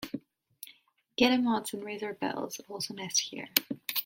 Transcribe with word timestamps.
Guillemots 1.15 1.73
and 1.75 1.83
razorbills 1.83 2.59
also 2.67 2.95
nest 2.95 3.19
here. 3.29 3.49